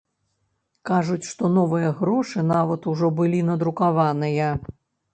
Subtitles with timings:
[0.89, 4.53] Кажуць, што новыя грошы нават ужо былі надрукаваныя.